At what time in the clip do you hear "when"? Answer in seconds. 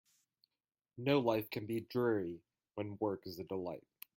2.73-2.97